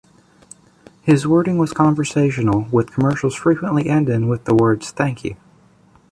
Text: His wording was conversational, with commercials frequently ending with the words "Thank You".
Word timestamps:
His 1.03 1.27
wording 1.27 1.59
was 1.59 1.73
conversational, 1.73 2.67
with 2.71 2.91
commercials 2.91 3.35
frequently 3.35 3.87
ending 3.87 4.27
with 4.27 4.45
the 4.45 4.55
words 4.55 4.89
"Thank 4.89 5.23
You". 5.23 5.35